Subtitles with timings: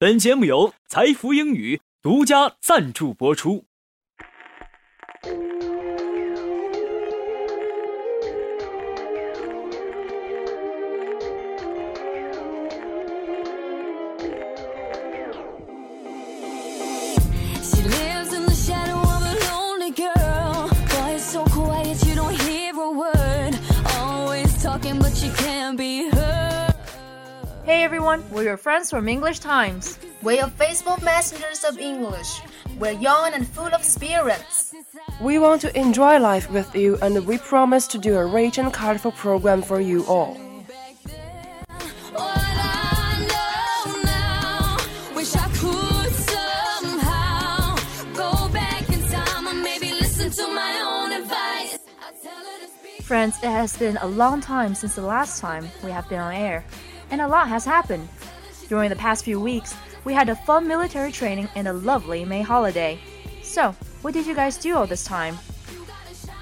[0.00, 3.67] 本节目由财富英语独家赞助播出。
[27.68, 29.98] Hey everyone, we're your friends from English Times.
[30.22, 32.40] We're your faithful messengers of English.
[32.78, 34.72] We're young and full of spirits.
[35.20, 38.72] We want to enjoy life with you and we promise to do a rich and
[38.72, 40.40] colorful program for you all.
[53.02, 56.32] Friends, it has been a long time since the last time we have been on
[56.32, 56.64] air
[57.10, 58.08] and a lot has happened.
[58.68, 62.42] During the past few weeks, we had a fun military training and a lovely May
[62.42, 62.98] holiday.
[63.42, 65.38] So, what did you guys do all this time?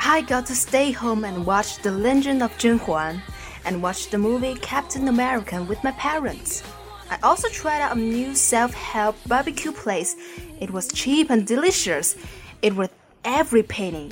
[0.00, 3.20] I got to stay home and watch The Legend of Zhen Huan
[3.64, 6.62] and watch the movie Captain America with my parents.
[7.10, 10.16] I also tried out a new self-help barbecue place.
[10.60, 12.16] It was cheap and delicious.
[12.62, 14.10] It worth every penny.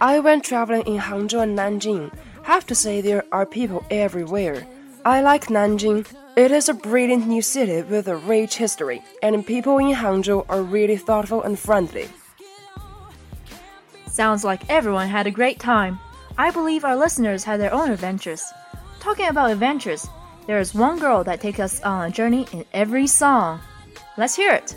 [0.00, 2.12] I went traveling in Hangzhou and Nanjing.
[2.42, 4.66] Have to say there are people everywhere.
[5.06, 6.04] I like Nanjing.
[6.34, 10.62] It is a brilliant new city with a rich history, and people in Hangzhou are
[10.62, 12.08] really thoughtful and friendly.
[14.08, 16.00] Sounds like everyone had a great time.
[16.36, 18.42] I believe our listeners had their own adventures.
[18.98, 20.08] Talking about adventures,
[20.48, 23.60] there is one girl that takes us on a journey in every song.
[24.16, 24.74] Let's hear it.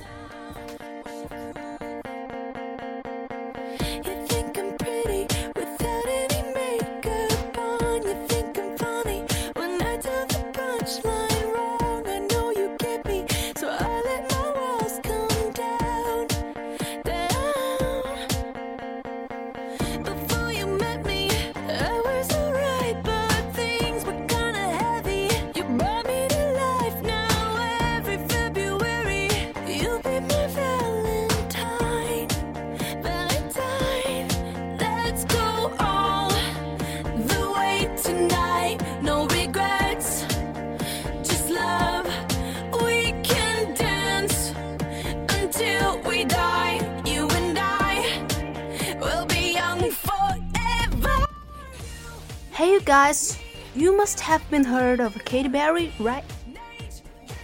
[52.90, 53.38] Guys,
[53.76, 56.24] you must have been heard of Katy Perry, right?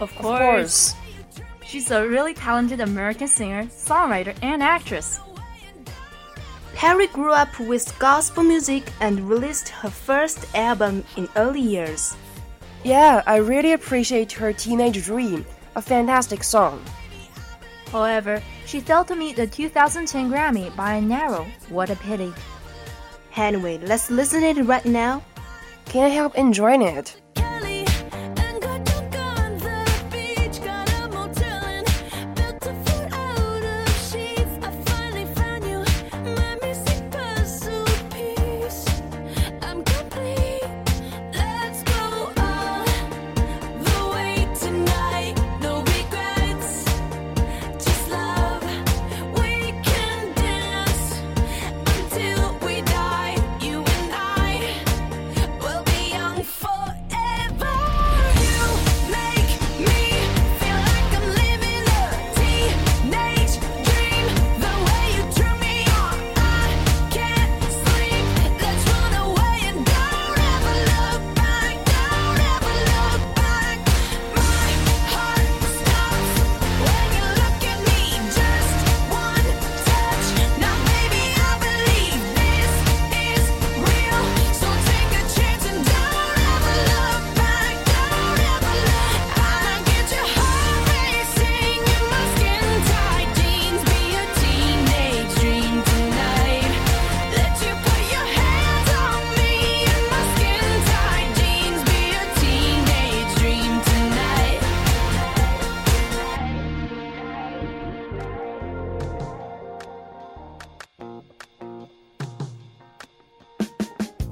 [0.00, 0.92] Of course.
[1.64, 5.20] She's a really talented American singer, songwriter, and actress.
[6.74, 12.16] Perry grew up with gospel music and released her first album in early years.
[12.82, 15.46] Yeah, I really appreciate her Teenage Dream,
[15.76, 16.82] a fantastic song.
[17.92, 21.46] However, she failed to meet the 2010 Grammy by a narrow.
[21.68, 22.34] What a pity.
[23.36, 25.22] Anyway, let's listen to it right now.
[25.86, 27.16] Can't help enjoying it.“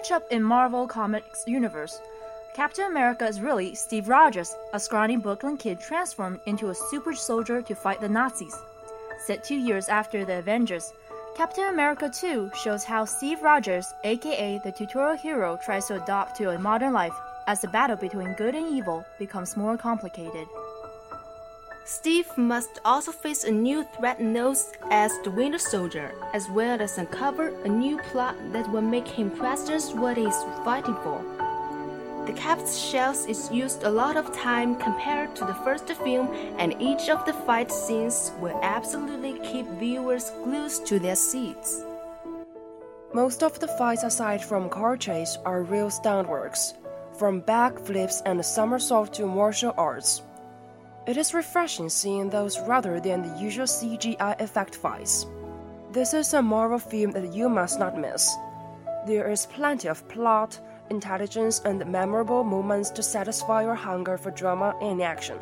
[0.00, 2.00] Catch up in Marvel Comics universe,
[2.54, 7.60] Captain America is really Steve Rogers, a scrawny Brooklyn kid transformed into a super soldier
[7.60, 8.56] to fight the Nazis.
[9.26, 10.94] Set two years after the Avengers,
[11.36, 16.48] Captain America 2 shows how Steve Rogers, aka the tutorial hero, tries to adapt to
[16.48, 17.14] a modern life
[17.46, 20.46] as the battle between good and evil becomes more complicated.
[21.84, 24.54] Steve must also face a new threat known
[24.90, 29.30] as the Winter Soldier, as well as uncover a new plot that will make him
[29.30, 31.24] question what he's fighting for.
[32.26, 36.28] The Cap's shells is used a lot of time compared to the first film,
[36.58, 41.82] and each of the fight scenes will absolutely keep viewers glued to their seats.
[43.12, 46.74] Most of the fights aside from car chase are real stunt works,
[47.18, 50.22] from backflips and somersault to martial arts.
[51.10, 55.26] It is refreshing seeing those rather than the usual CGI effect fights.
[55.90, 58.32] This is a Marvel film that you must not miss.
[59.08, 64.76] There is plenty of plot, intelligence, and memorable moments to satisfy your hunger for drama
[64.80, 65.38] and action.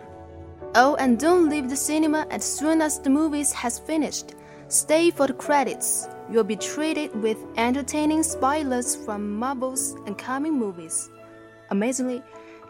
[0.75, 4.37] Oh, and don't leave the cinema as soon as the movie has finished.
[4.69, 6.09] Stay for the credits.
[6.31, 11.11] You'll be treated with entertaining spoilers from Marvel's and coming movies.
[11.69, 12.23] Amazingly,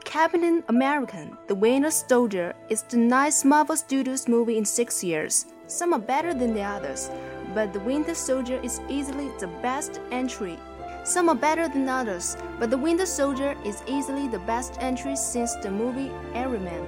[0.08, 5.44] Captain American, The Winter Soldier is the ninth Marvel Studios movie in six years.
[5.66, 7.10] Some are better than the others,
[7.52, 10.56] but The Winter Soldier is easily the best entry.
[11.04, 15.54] Some are better than others, but The Winter Soldier is easily the best entry since
[15.56, 16.86] the movie Iron Man.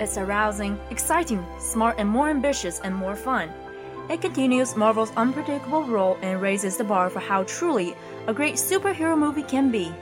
[0.00, 3.52] It's arousing, exciting, smart, and more ambitious and more fun.
[4.10, 7.94] It continues Marvel's unpredictable role and raises the bar for how truly
[8.26, 9.94] a great superhero movie can be.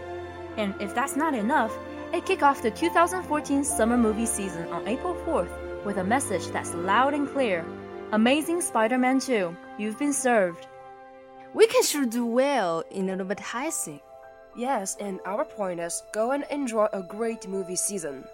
[0.56, 1.76] And if that's not enough,
[2.14, 6.72] it kicked off the 2014 summer movie season on April 4th with a message that's
[6.72, 7.66] loud and clear.
[8.12, 10.66] Amazing Spider-Man 2, you've been served.
[11.52, 14.00] We can sure do well in advertising.
[14.56, 18.24] Yes, and our point is go and enjoy a great movie season.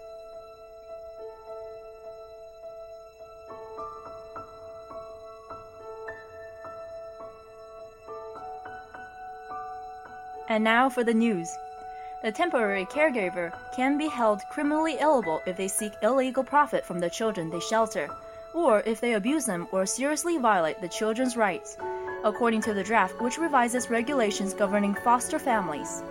[10.55, 11.59] And now for the news.
[12.23, 17.11] The temporary caregiver can be held criminally liable if they seek illegal profit from the
[17.11, 18.09] children they shelter,
[18.55, 21.77] or if they abuse them or seriously violate the children's rights,
[22.23, 26.05] according to the draft which revises regulations governing foster families.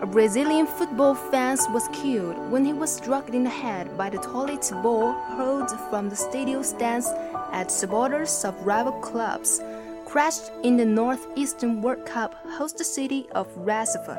[0.00, 4.22] A Brazilian football fan was killed when he was struck in the head by the
[4.32, 7.08] toilet ball hurled from the stadium stands
[7.52, 9.60] at supporters of rival clubs
[10.06, 14.16] crashed in the Northeastern World Cup host city of Recife.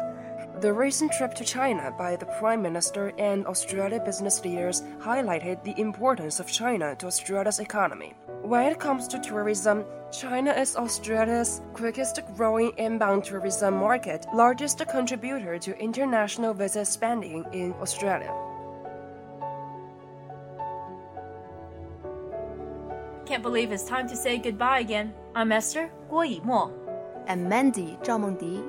[0.61, 5.79] The recent trip to China by the Prime Minister and Australia business leaders highlighted the
[5.79, 8.13] importance of China to Australia's economy.
[8.41, 15.57] When it comes to tourism, China is Australia's quickest growing inbound tourism market, largest contributor
[15.57, 18.33] to international visit spending in Australia.
[23.26, 25.12] Can't believe it's time to say goodbye again.
[25.34, 26.70] I'm Esther 郭以沫
[27.26, 28.62] And Mandy 赵梦迪.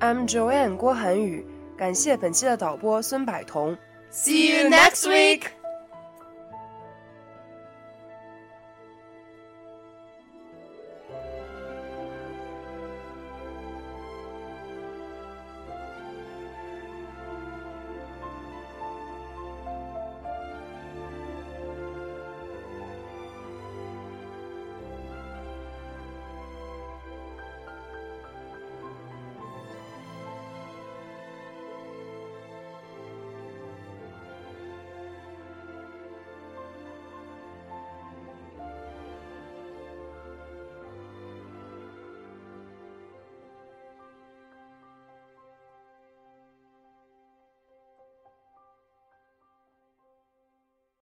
[0.00, 1.44] I'm Joanne 郭涵宇，
[1.76, 3.76] 感谢本期的导播孙百彤。
[4.10, 5.48] See you next week!